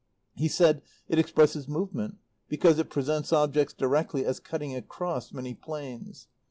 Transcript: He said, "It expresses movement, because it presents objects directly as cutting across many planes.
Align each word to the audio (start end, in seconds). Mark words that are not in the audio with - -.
He 0.33 0.47
said, 0.47 0.81
"It 1.07 1.19
expresses 1.19 1.67
movement, 1.67 2.17
because 2.49 2.79
it 2.79 2.89
presents 2.89 3.31
objects 3.31 3.75
directly 3.75 4.25
as 4.25 4.39
cutting 4.39 4.75
across 4.75 5.31
many 5.31 5.53
planes. 5.53 6.27